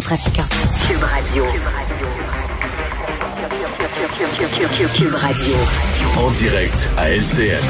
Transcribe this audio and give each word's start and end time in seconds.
trafiquants. 0.00 0.42
Cube 0.88 1.02
Radio. 1.02 1.44
Cube 4.94 5.14
Radio. 5.14 5.54
En 6.18 6.30
direct 6.30 6.88
à 6.96 7.10
LCN. 7.10 7.60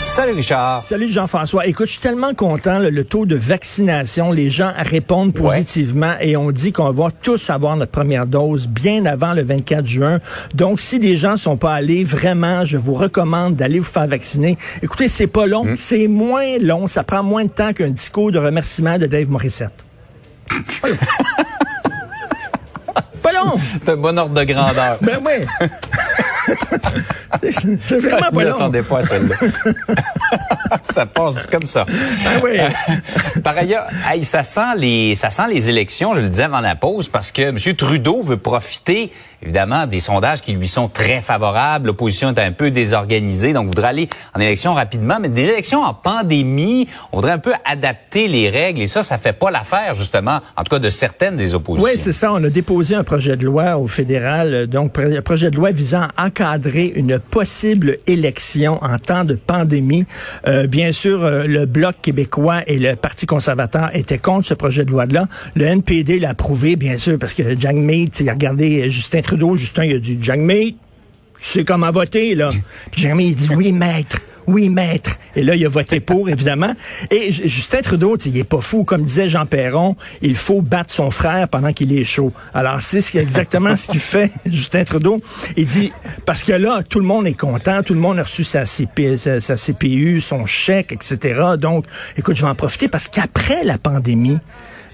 Salut 0.00 0.32
Richard. 0.32 0.82
Salut 0.82 1.08
Jean-François. 1.08 1.66
Écoute, 1.66 1.86
je 1.86 1.92
suis 1.92 2.00
tellement 2.00 2.34
content, 2.34 2.78
là, 2.78 2.90
le 2.90 3.04
taux 3.04 3.26
de 3.26 3.36
vaccination, 3.36 4.32
les 4.32 4.50
gens 4.50 4.72
répondent 4.76 5.32
positivement 5.32 6.14
et 6.20 6.36
on 6.36 6.50
dit 6.50 6.72
qu'on 6.72 6.90
va 6.90 7.08
tous 7.22 7.48
avoir 7.50 7.76
notre 7.76 7.92
première 7.92 8.26
dose 8.26 8.66
bien 8.66 9.06
avant 9.06 9.32
le 9.34 9.42
24 9.42 9.86
juin. 9.86 10.20
Donc, 10.54 10.80
si 10.80 10.98
les 10.98 11.16
gens 11.16 11.36
sont 11.36 11.56
pas 11.56 11.72
allés, 11.74 12.04
vraiment, 12.04 12.64
je 12.64 12.76
vous 12.76 12.94
recommande 12.94 13.54
d'aller 13.54 13.78
vous 13.78 13.84
faire 13.90 14.06
vacciner. 14.08 14.58
Écoutez, 14.82 15.08
c'est 15.08 15.26
pas 15.28 15.46
long, 15.46 15.64
Hmm. 15.64 15.76
c'est 15.76 16.08
moins 16.08 16.58
long, 16.60 16.86
ça 16.88 17.02
prend 17.04 17.22
moins 17.22 17.44
de 17.44 17.50
temps 17.50 17.72
qu'un 17.72 17.90
discours 17.90 18.30
de 18.32 18.38
remerciement 18.38 18.98
de 18.98 19.06
Dave 19.06 19.28
Morissette. 19.30 19.72
C'est 23.14 23.88
un 23.88 23.96
bon 23.96 24.18
ordre 24.18 24.34
de 24.34 24.44
grandeur. 24.44 24.98
Ben 25.00 25.18
oui. 25.24 25.68
c'est 27.82 27.98
vraiment 27.98 28.26
Je 28.30 28.34
pas 28.34 28.44
long. 28.44 28.50
m'attendais 28.50 28.82
pas 28.82 28.98
à 28.98 29.02
celle-là. 29.02 29.36
ça 30.82 31.06
passe 31.06 31.46
comme 31.46 31.66
ça. 31.66 31.84
Ben 31.86 32.40
oui. 32.42 32.58
Par 33.42 33.56
ailleurs, 33.56 33.86
ça 34.22 34.42
sent 34.42 34.76
les 34.76 35.14
ça 35.14 35.30
sent 35.30 35.48
les 35.50 35.68
élections, 35.68 36.14
je 36.14 36.20
le 36.20 36.28
disais 36.28 36.44
avant 36.44 36.60
la 36.60 36.76
pause, 36.76 37.08
parce 37.08 37.32
que 37.32 37.42
M. 37.42 37.58
Trudeau 37.76 38.22
veut 38.22 38.36
profiter 38.36 39.12
évidemment 39.42 39.86
des 39.86 40.00
sondages 40.00 40.40
qui 40.40 40.52
lui 40.52 40.68
sont 40.68 40.88
très 40.88 41.20
favorables. 41.20 41.88
L'opposition 41.88 42.30
est 42.34 42.40
un 42.40 42.52
peu 42.52 42.70
désorganisée, 42.70 43.52
donc 43.52 43.66
voudrait 43.66 43.88
aller 43.88 44.08
en 44.34 44.40
élection 44.40 44.72
rapidement. 44.74 45.18
Mais 45.20 45.28
des 45.28 45.42
élections 45.42 45.82
en 45.82 45.92
pandémie, 45.92 46.88
on 47.12 47.16
voudrait 47.16 47.32
un 47.32 47.38
peu 47.38 47.52
adapter 47.64 48.26
les 48.26 48.48
règles 48.48 48.80
et 48.80 48.86
ça, 48.86 49.02
ça 49.02 49.18
fait 49.18 49.34
pas 49.34 49.50
l'affaire 49.50 49.92
justement, 49.94 50.40
en 50.56 50.64
tout 50.64 50.70
cas 50.70 50.78
de 50.78 50.88
certaines 50.88 51.36
des 51.36 51.54
oppositions. 51.54 51.90
Oui, 51.92 51.98
c'est 51.98 52.12
ça. 52.12 52.32
On 52.32 52.42
a 52.42 52.48
déposé 52.48 52.94
un 52.94 53.04
projet 53.04 53.36
de 53.36 53.44
loi 53.44 53.76
au 53.76 53.86
fédéral, 53.86 54.54
euh, 54.54 54.66
donc 54.66 54.98
un 54.98 55.22
projet 55.22 55.50
de 55.50 55.56
loi 55.56 55.70
visant 55.72 56.08
à 56.16 56.26
encadrer 56.26 56.92
une 56.94 57.18
possible 57.34 57.96
élection 58.06 58.78
en 58.80 58.96
temps 58.96 59.24
de 59.24 59.34
pandémie. 59.34 60.06
Euh, 60.46 60.68
bien 60.68 60.92
sûr, 60.92 61.24
euh, 61.24 61.48
le 61.48 61.66
Bloc 61.66 61.96
québécois 62.00 62.62
et 62.68 62.78
le 62.78 62.94
Parti 62.94 63.26
conservateur 63.26 63.90
étaient 63.92 64.18
contre 64.18 64.46
ce 64.46 64.54
projet 64.54 64.84
de 64.84 64.92
loi-là. 64.92 65.26
Le 65.56 65.64
NPD 65.64 66.20
l'a 66.20 66.30
approuvé, 66.30 66.76
bien 66.76 66.96
sûr, 66.96 67.18
parce 67.18 67.34
que 67.34 67.58
Jack 67.58 67.74
Mead, 67.74 68.10
il 68.20 68.28
a 68.28 68.34
regardé 68.34 68.88
Justin 68.88 69.20
Trudeau. 69.22 69.56
Justin, 69.56 69.82
il 69.82 69.96
a 69.96 69.98
dit, 69.98 70.16
Jack 70.20 70.38
Mead, 70.38 70.76
tu 71.44 71.50
sais 71.50 71.64
comment 71.64 71.90
voter, 71.90 72.34
là. 72.34 72.48
Puis 72.90 73.06
Mead, 73.12 73.38
il 73.38 73.48
dit, 73.48 73.54
oui, 73.54 73.70
maître. 73.70 74.18
Oui, 74.46 74.70
maître. 74.70 75.18
Et 75.36 75.42
là, 75.42 75.54
il 75.54 75.64
a 75.64 75.68
voté 75.68 76.00
pour, 76.00 76.28
évidemment. 76.28 76.74
Et 77.10 77.32
Justin 77.32 77.82
Trudeau, 77.82 78.16
il 78.16 78.36
est 78.38 78.44
pas 78.44 78.60
fou. 78.60 78.84
Comme 78.84 79.02
disait 79.02 79.28
Jean 79.28 79.44
Perron, 79.44 79.96
il 80.22 80.36
faut 80.36 80.62
battre 80.62 80.92
son 80.92 81.10
frère 81.10 81.48
pendant 81.48 81.72
qu'il 81.72 81.96
est 81.96 82.04
chaud. 82.04 82.32
Alors, 82.52 82.80
c'est 82.80 83.00
ce 83.00 83.18
exactement 83.18 83.76
ce 83.76 83.88
qu'il 83.88 84.00
fait, 84.00 84.30
Justin 84.46 84.84
Trudeau. 84.84 85.20
Il 85.56 85.66
dit, 85.66 85.92
parce 86.24 86.42
que 86.42 86.52
là, 86.52 86.82
tout 86.82 86.98
le 86.98 87.06
monde 87.06 87.26
est 87.26 87.38
content, 87.38 87.82
tout 87.82 87.94
le 87.94 88.00
monde 88.00 88.18
a 88.18 88.22
reçu 88.22 88.44
sa, 88.44 88.64
CP, 88.64 89.16
sa 89.16 89.56
CPU, 89.56 90.20
son 90.20 90.46
chèque, 90.46 90.92
etc. 90.92 91.40
Donc, 91.58 91.84
écoute, 92.16 92.36
je 92.36 92.42
vais 92.42 92.48
en 92.48 92.54
profiter 92.54 92.88
parce 92.88 93.08
qu'après 93.08 93.64
la 93.64 93.76
pandémie, 93.76 94.38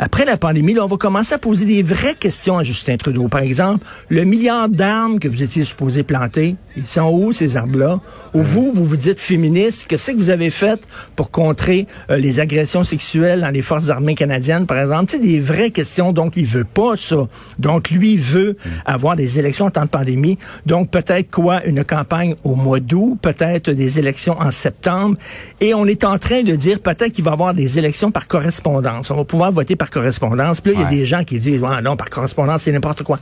après 0.03 0.25
la 0.25 0.39
pandémie, 0.39 0.73
là, 0.73 0.83
on 0.83 0.89
va 0.89 0.97
commencer 0.97 1.34
à 1.34 1.39
poser 1.39 1.67
des 1.67 1.83
vraies 1.83 2.15
questions 2.15 2.56
à 2.56 2.62
Justin 2.62 2.97
Trudeau. 2.97 3.29
Par 3.29 3.43
exemple, 3.43 3.84
le 4.09 4.25
milliard 4.25 4.70
d'armes 4.70 5.19
que 5.19 5.29
vous 5.29 5.42
étiez 5.42 5.62
supposé 5.67 6.05
planter, 6.05 6.57
ils 6.75 6.87
sont 6.87 7.11
où 7.11 7.34
ces 7.34 7.59
arbres-là? 7.59 8.01
Ou 8.33 8.41
vous, 8.41 8.73
vous 8.73 8.84
vous 8.87 8.97
dites 8.97 9.20
féministe, 9.20 9.84
qu'est-ce 9.89 10.12
que 10.12 10.17
vous 10.17 10.31
avez 10.31 10.48
fait 10.48 10.81
pour 11.17 11.31
contrer 11.31 11.87
euh, 12.11 12.17
les 12.17 12.41
agressions 12.41 12.83
sexuelles 12.83 13.42
dans 13.42 13.51
les 13.51 13.61
forces 13.61 13.91
armées 13.91 14.15
canadiennes, 14.15 14.65
par 14.65 14.79
exemple? 14.79 15.11
Sais, 15.11 15.19
des 15.19 15.39
vraies 15.39 15.70
questions. 15.70 16.14
Donc, 16.14 16.33
il 16.37 16.47
veut 16.47 16.64
pas 16.64 16.97
ça. 16.97 17.29
Donc, 17.59 17.91
lui 17.91 18.17
veut 18.17 18.57
avoir 18.87 19.17
des 19.17 19.39
élections 19.39 19.67
en 19.67 19.70
temps 19.70 19.85
de 19.85 19.89
pandémie. 19.89 20.39
Donc, 20.64 20.91
peut-être 20.91 21.31
quoi? 21.31 21.62
Une 21.67 21.85
campagne 21.85 22.37
au 22.42 22.55
mois 22.55 22.81
d'août, 22.81 23.19
peut-être 23.20 23.70
des 23.70 23.98
élections 23.98 24.41
en 24.41 24.51
septembre. 24.51 25.19
Et 25.61 25.74
on 25.74 25.85
est 25.85 26.05
en 26.05 26.17
train 26.17 26.42
de 26.42 26.55
dire 26.55 26.80
peut-être 26.80 27.13
qu'il 27.13 27.24
va 27.24 27.33
y 27.33 27.35
avoir 27.35 27.53
des 27.53 27.79
élections 27.79 28.11
par 28.11 28.29
correspondance. 28.29 29.11
On 29.11 29.17
va 29.17 29.24
pouvoir 29.24 29.53
voter 29.53 29.77
par 29.77 29.89
correspondance. 29.90 30.61
Puis 30.61 30.73
là, 30.73 30.78
il 30.78 30.83
y 30.83 30.86
a 30.86 30.90
des 30.90 31.06
gens 31.06 31.24
qui 31.24 31.39
disent, 31.39 31.61
non, 31.61 31.96
par 31.96 32.11
correspondance, 32.11 32.62
c'est 32.62 32.73
n'importe 32.73 33.02
quoi. 33.02 33.18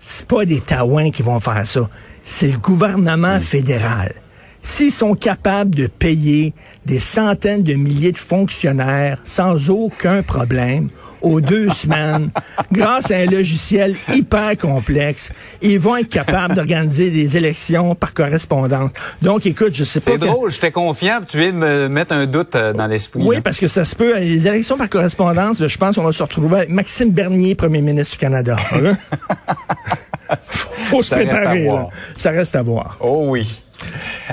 C'est 0.00 0.26
pas 0.26 0.44
des 0.44 0.60
taouins 0.60 1.10
qui 1.10 1.22
vont 1.22 1.40
faire 1.40 1.66
ça. 1.66 1.88
C'est 2.24 2.48
le 2.48 2.58
gouvernement 2.58 3.40
fédéral. 3.40 4.14
S'ils 4.66 4.90
sont 4.90 5.14
capables 5.14 5.74
de 5.74 5.86
payer 5.86 6.54
des 6.86 6.98
centaines 6.98 7.62
de 7.62 7.74
milliers 7.74 8.12
de 8.12 8.16
fonctionnaires 8.18 9.18
sans 9.24 9.68
aucun 9.70 10.22
problème, 10.22 10.88
aux 11.20 11.40
deux 11.42 11.68
semaines, 11.70 12.30
grâce 12.72 13.10
à 13.10 13.16
un 13.16 13.26
logiciel 13.26 13.94
hyper 14.12 14.56
complexe, 14.58 15.32
ils 15.62 15.78
vont 15.78 15.96
être 15.96 16.08
capables 16.08 16.54
d'organiser 16.54 17.10
des 17.10 17.36
élections 17.36 17.94
par 17.94 18.14
correspondance. 18.14 18.90
Donc, 19.22 19.44
écoute, 19.46 19.74
je 19.74 19.84
sais 19.84 20.00
pas... 20.00 20.12
C'est 20.12 20.18
que- 20.18 20.24
drôle, 20.26 20.50
j'étais 20.50 20.72
confiant, 20.72 21.20
tu 21.26 21.38
viens 21.38 21.52
de 21.52 21.56
me 21.56 21.88
mettre 21.88 22.12
un 22.14 22.26
doute 22.26 22.54
euh, 22.56 22.72
dans 22.72 22.86
l'esprit. 22.86 23.22
oui, 23.22 23.36
là. 23.36 23.42
parce 23.42 23.58
que 23.58 23.68
ça 23.68 23.84
se 23.84 23.94
peut. 23.94 24.18
Les 24.18 24.46
élections 24.48 24.76
par 24.78 24.88
correspondance, 24.90 25.66
je 25.66 25.76
pense 25.78 25.96
qu'on 25.96 26.04
va 26.04 26.12
se 26.12 26.22
retrouver 26.22 26.56
avec 26.58 26.68
Maxime 26.70 27.10
Bernier, 27.10 27.54
premier 27.54 27.82
ministre 27.82 28.12
du 28.14 28.18
Canada. 28.18 28.56
Hein? 28.72 30.36
faut, 30.40 30.68
faut 30.84 31.02
se 31.02 31.08
Ça 31.10 31.16
reste 31.16 31.30
à 31.30 31.34
préparer. 31.34 31.64
voir. 31.64 31.82
là. 31.84 31.88
Ça 32.16 32.30
reste 32.30 32.56
à 32.56 32.62
voir. 32.62 32.96
Oh 33.00 33.26
oui. 33.28 33.60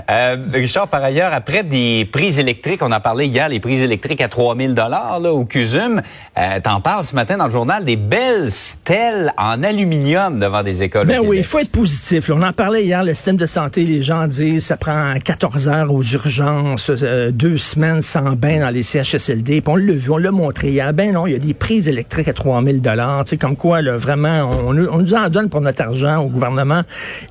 Euh, 0.09 0.38
Richard, 0.53 0.88
par 0.88 1.03
ailleurs, 1.03 1.34
après 1.34 1.63
des 1.63 2.07
prises 2.12 2.40
électriques, 2.40 2.81
on 2.84 2.91
a 2.91 3.00
parlé 3.00 3.25
hier, 3.28 3.50
les 3.50 3.59
prises 3.59 3.81
électriques 3.84 4.22
à 4.22 4.28
3000 4.29 4.74
dollars 4.74 5.19
au 5.24 5.46
CUSUM. 5.46 6.02
Euh, 6.38 6.59
T'en 6.63 6.81
parles 6.81 7.03
ce 7.03 7.16
matin 7.16 7.38
dans 7.38 7.46
le 7.46 7.52
journal 7.52 7.84
des 7.85 7.96
belles 7.96 8.52
stèles 8.52 9.34
en 9.38 9.63
aluminium 9.63 10.40
devant 10.40 10.63
des 10.63 10.84
écoles. 10.84 11.07
Ben 11.07 11.19
oui, 11.24 11.38
il 11.40 11.44
faut 11.44 11.59
être 11.59 11.72
positif. 11.72 12.28
là. 12.29 12.35
On 12.38 12.44
en 12.44 12.53
parlait 12.53 12.84
hier, 12.84 13.03
le 13.03 13.13
système 13.13 13.38
de 13.38 13.46
santé, 13.46 13.84
les 13.84 14.03
gens 14.03 14.28
disent 14.28 14.66
ça 14.66 14.78
prend 14.78 15.13
14 15.24 15.68
heures 15.68 15.94
aux 15.94 16.03
urgences, 16.03 16.91
euh, 17.02 17.31
deux 17.31 17.58
semaines 17.58 18.02
sans 18.02 18.34
bain 18.34 18.59
dans 18.62 18.69
les 18.69 18.84
CHSLD. 18.84 19.62
Puis 19.62 19.73
on 19.73 19.75
l'a 19.75 19.94
vu, 19.94 20.09
on 20.12 20.18
l'a 20.18 20.31
montré 20.31 20.69
hier. 20.69 20.94
Ben 20.94 21.12
non, 21.13 21.28
il 21.28 21.34
y 21.34 21.35
a 21.35 21.40
des 21.40 21.53
prises 21.53 21.88
électriques 21.88 22.28
à 22.28 22.34
3000 22.34 22.81
dollars. 22.81 23.23
Tu 23.25 23.31
sais, 23.31 23.38
comme 23.38 23.56
quoi, 23.56 23.81
là, 23.81 23.97
vraiment, 23.97 24.50
on, 24.66 24.78
on 24.78 24.97
nous 25.00 25.13
en 25.13 25.29
donne 25.29 25.50
pour 25.50 25.62
notre 25.62 25.81
argent 25.81 26.19
au 26.19 26.28
gouvernement. 26.28 26.81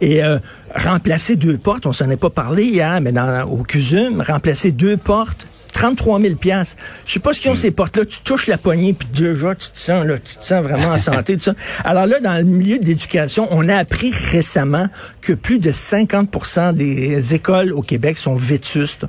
Et 0.01 0.23
euh, 0.23 0.39
remplacer 0.75 1.37
deux 1.37 1.59
portes, 1.59 1.87
on 1.87 1.93
s'en 1.93 2.11
est 2.11 2.17
pas 2.17 2.31
parlé 2.31 2.65
hier, 2.65 3.01
mais 3.01 3.13
dans, 3.13 3.49
au 3.49 3.63
CUSUM, 3.63 4.23
remplacer 4.27 4.73
deux 4.73 4.97
portes, 4.97 5.47
33 5.73 6.21
000 6.21 6.35
piastres. 6.35 6.77
Je 7.07 7.13
sais 7.13 7.21
pas 7.21 7.33
ce 7.33 7.41
qu'ils 7.41 7.51
ont 7.51 7.55
ces 7.55 7.71
portes-là. 7.71 8.05
Tu 8.05 8.21
touches 8.21 8.47
la 8.47 8.59
poignée, 8.59 8.93
puis 8.93 9.09
déjà, 9.13 9.55
tu 9.55 9.71
te 9.71 9.79
sens, 9.79 10.05
là, 10.05 10.19
tu 10.19 10.37
te 10.37 10.45
sens 10.45 10.63
vraiment 10.63 10.89
en 10.89 10.99
santé, 10.99 11.37
tout 11.37 11.45
ça. 11.45 11.55
Alors 11.85 12.07
là, 12.07 12.21
dans 12.21 12.37
le 12.37 12.45
milieu 12.45 12.79
de 12.79 12.87
l'éducation, 12.87 13.49
on 13.51 13.69
a 13.69 13.77
appris 13.77 14.13
récemment 14.13 14.89
que 15.21 15.33
plus 15.33 15.59
de 15.59 15.73
50% 15.73 16.75
des 16.75 17.35
écoles 17.35 17.73
au 17.73 17.83
Québec 17.83 18.19
sont 18.19 18.37
vétustes. 18.37 19.07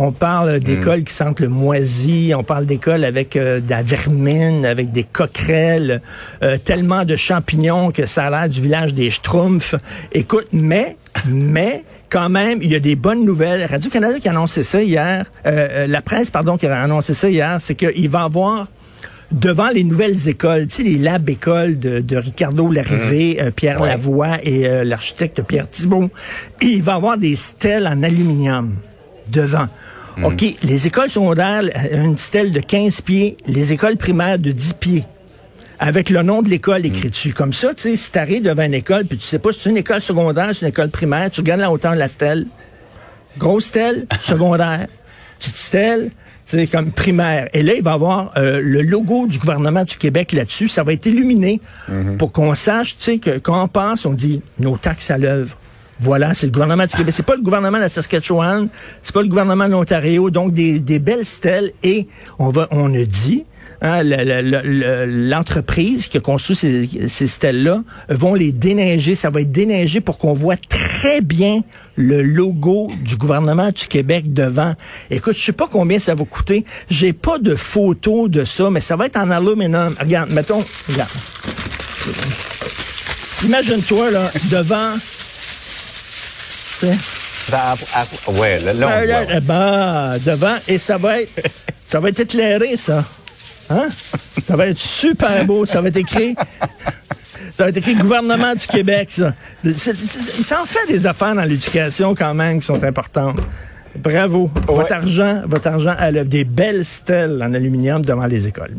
On 0.00 0.12
parle 0.12 0.60
d'écoles 0.60 1.02
qui 1.02 1.12
sentent 1.12 1.40
le 1.40 1.48
moisi, 1.48 2.32
on 2.32 2.44
parle 2.44 2.66
d'écoles 2.66 3.02
avec 3.02 3.34
euh, 3.34 3.58
de 3.58 3.68
la 3.68 3.82
vermine, 3.82 4.64
avec 4.64 4.92
des 4.92 5.02
coquerelles, 5.02 6.02
euh, 6.44 6.56
tellement 6.56 7.04
de 7.04 7.16
champignons 7.16 7.90
que 7.90 8.06
ça 8.06 8.26
a 8.26 8.30
l'air 8.30 8.48
du 8.48 8.60
village 8.60 8.94
des 8.94 9.10
Schtroumpfs. 9.10 9.74
Écoute, 10.12 10.46
mais, 10.52 10.96
mais, 11.28 11.82
quand 12.10 12.28
même, 12.28 12.60
il 12.62 12.70
y 12.70 12.76
a 12.76 12.78
des 12.78 12.94
bonnes 12.94 13.24
nouvelles. 13.24 13.66
Radio-Canada 13.68 14.20
qui 14.20 14.28
a 14.28 14.30
annoncé 14.30 14.62
ça 14.62 14.80
hier, 14.80 15.24
euh, 15.46 15.50
euh, 15.50 15.86
la 15.88 16.00
presse, 16.00 16.30
pardon, 16.30 16.56
qui 16.56 16.68
a 16.68 16.80
annoncé 16.80 17.12
ça 17.12 17.28
hier, 17.28 17.56
c'est 17.58 17.74
qu'il 17.74 18.08
va 18.08 18.20
y 18.20 18.24
avoir 18.24 18.68
devant 19.32 19.68
les 19.68 19.82
nouvelles 19.82 20.28
écoles, 20.28 20.68
tu 20.68 20.76
sais, 20.76 20.82
les 20.84 20.96
lab 20.96 21.28
écoles 21.28 21.76
de, 21.76 21.98
de 21.98 22.16
Ricardo 22.16 22.70
Larrivée, 22.70 23.38
euh, 23.40 23.50
Pierre 23.50 23.80
Ouais. 23.80 23.88
Lavoie 23.88 24.38
et 24.44 24.68
euh, 24.68 24.84
l'architecte 24.84 25.42
Pierre 25.42 25.68
Thibault, 25.68 26.08
il 26.62 26.82
va 26.82 26.92
y 26.92 26.96
avoir 26.96 27.18
des 27.18 27.36
stèles 27.36 27.86
en 27.86 28.02
aluminium 28.02 28.76
devant. 29.30 29.68
OK, 30.24 30.44
les 30.64 30.86
écoles 30.88 31.10
secondaires, 31.10 31.62
euh, 31.62 32.04
une 32.04 32.18
stèle 32.18 32.50
de 32.50 32.58
15 32.58 33.02
pieds, 33.02 33.36
les 33.46 33.72
écoles 33.72 33.96
primaires 33.96 34.38
de 34.38 34.50
10 34.50 34.72
pieds 34.74 35.04
avec 35.78 36.10
le 36.10 36.22
nom 36.22 36.42
de 36.42 36.48
l'école 36.48 36.84
écrit 36.84 37.10
dessus. 37.10 37.32
Comme 37.32 37.52
ça, 37.52 37.72
tu 37.74 37.82
sais, 37.82 37.96
si 37.96 38.10
t'arrives 38.10 38.42
devant 38.42 38.64
une 38.64 38.74
école, 38.74 39.04
puis 39.04 39.16
tu 39.16 39.24
sais 39.24 39.38
pas 39.38 39.52
si 39.52 39.60
c'est 39.60 39.70
une 39.70 39.76
école 39.76 40.00
secondaire, 40.00 40.50
c'est 40.52 40.62
une 40.62 40.70
école 40.70 40.90
primaire, 40.90 41.30
tu 41.30 41.40
regardes 41.40 41.60
la 41.60 41.70
hauteur 41.70 41.92
de 41.92 41.98
la 41.98 42.08
stèle. 42.08 42.46
Grosse 43.38 43.66
stèle, 43.66 44.06
secondaire. 44.20 44.88
Petite 45.38 45.56
stèle, 45.56 46.10
c'est 46.44 46.66
comme 46.66 46.90
primaire. 46.90 47.48
Et 47.52 47.62
là, 47.62 47.74
il 47.74 47.82
va 47.82 47.92
y 47.92 47.94
avoir 47.94 48.32
euh, 48.36 48.60
le 48.60 48.82
logo 48.82 49.28
du 49.28 49.38
gouvernement 49.38 49.84
du 49.84 49.96
Québec 49.96 50.32
là-dessus. 50.32 50.66
Ça 50.66 50.82
va 50.82 50.94
être 50.94 51.06
illuminé 51.06 51.60
pour 52.18 52.32
qu'on 52.32 52.54
sache, 52.56 52.96
tu 52.98 53.04
sais, 53.04 53.18
que 53.18 53.38
quand 53.38 53.62
on 53.62 53.68
pense, 53.68 54.04
on 54.04 54.12
dit 54.12 54.42
nos 54.58 54.76
taxes 54.76 55.12
à 55.12 55.18
l'œuvre. 55.18 55.56
Voilà, 56.00 56.34
c'est 56.34 56.46
le 56.46 56.52
gouvernement 56.52 56.86
du 56.86 56.94
Québec. 56.94 57.12
C'est 57.14 57.26
pas 57.26 57.34
le 57.36 57.42
gouvernement 57.42 57.78
de 57.78 57.82
la 57.82 57.88
Saskatchewan, 57.88 58.68
c'est 59.02 59.12
pas 59.14 59.22
le 59.22 59.28
gouvernement 59.28 59.66
de 59.66 59.72
l'Ontario. 59.72 60.30
Donc 60.30 60.52
des, 60.54 60.78
belles 60.98 61.24
stèles 61.26 61.72
et 61.82 62.06
on 62.38 62.50
va, 62.50 62.68
on 62.70 62.88
dit 62.88 63.44
hein, 63.82 64.02
le- 64.02 64.42
le- 64.42 65.28
l'entreprise 65.28 66.06
qui 66.06 66.16
a 66.16 66.20
construit 66.20 66.56
ces, 66.56 67.26
stèles-là 67.26 67.82
vont 68.08 68.34
les 68.34 68.52
déneiger. 68.52 69.14
Ça 69.14 69.30
va 69.30 69.40
être 69.40 69.50
déneigé 69.50 70.00
pour 70.00 70.18
qu'on 70.18 70.34
voit 70.34 70.56
très 70.56 71.20
bien 71.20 71.62
le 71.96 72.22
logo 72.22 72.88
du 73.02 73.16
gouvernement 73.16 73.70
du 73.72 73.86
Québec 73.86 74.32
devant. 74.32 74.74
Écoute, 75.10 75.36
je 75.36 75.42
sais 75.44 75.52
pas 75.52 75.68
combien 75.70 75.98
ça 75.98 76.14
va 76.14 76.24
coûter. 76.24 76.64
J'ai 76.90 77.12
pas 77.12 77.38
de 77.38 77.54
photo 77.56 78.28
de 78.28 78.44
ça, 78.44 78.70
mais 78.70 78.80
ça 78.80 78.94
va 78.96 79.06
être 79.06 79.16
en 79.16 79.30
aluminium. 79.30 79.94
Regarde, 80.00 80.32
mettons, 80.32 80.64
regarde. 80.88 81.10
Imagine-toi, 83.44 84.10
là, 84.10 84.30
devant... 84.50 84.90
tu 86.78 86.86
sais, 86.86 86.92
À- 87.52 87.72
à- 87.94 88.30
ouais, 88.32 88.58
là, 88.60 88.72
là, 88.74 88.86
on 88.86 88.90
voit. 88.90 89.06
là, 89.06 89.40
ben, 89.40 90.18
devant, 90.24 90.56
et 90.68 90.78
ça 90.78 90.96
va 90.98 91.22
être, 91.22 91.32
ça 91.84 91.98
va 92.00 92.10
être 92.10 92.20
éclairé, 92.20 92.76
ça. 92.76 93.02
Hein? 93.70 93.86
Ça 94.46 94.56
va 94.56 94.66
être 94.68 94.78
super 94.78 95.44
beau. 95.44 95.66
Ça 95.66 95.80
va 95.80 95.88
être 95.88 95.96
écrit. 95.96 96.34
Ça 97.56 97.64
va 97.64 97.68
être 97.68 97.76
écrit 97.76 97.94
gouvernement 97.96 98.54
du 98.54 98.66
Québec, 98.66 99.08
ça. 99.10 99.34
Ça 99.74 100.62
en 100.62 100.66
fait 100.66 100.86
des 100.88 101.06
affaires 101.06 101.34
dans 101.34 101.42
l'éducation 101.44 102.14
quand 102.14 102.32
même 102.34 102.60
qui 102.60 102.66
sont 102.66 102.82
importantes. 102.84 103.38
Bravo. 103.96 104.50
Votre 104.66 104.92
argent, 104.92 105.42
votre 105.46 105.66
argent 105.68 105.94
à 105.98 106.10
l'œuvre. 106.10 106.28
Des 106.28 106.44
belles 106.44 106.84
stèles 106.84 107.42
en 107.42 107.52
aluminium 107.52 108.02
devant 108.02 108.26
les 108.26 108.46
écoles. 108.46 108.76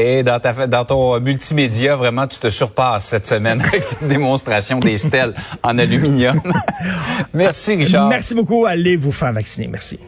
Et 0.00 0.22
dans, 0.22 0.40
ta, 0.40 0.66
dans 0.66 0.84
ton 0.86 1.20
multimédia, 1.20 1.94
vraiment, 1.94 2.26
tu 2.26 2.38
te 2.38 2.48
surpasses 2.48 3.04
cette 3.04 3.26
semaine 3.26 3.60
avec 3.66 3.82
cette 3.82 4.08
démonstration 4.08 4.78
des 4.78 4.96
stèles 4.96 5.34
en 5.62 5.76
aluminium. 5.76 6.40
Merci, 7.34 7.74
Richard. 7.74 8.08
Merci 8.08 8.34
beaucoup. 8.34 8.64
Allez 8.64 8.96
vous 8.96 9.12
faire 9.12 9.32
vacciner. 9.32 9.66
Merci. 9.66 9.98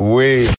Oui. 0.00 0.48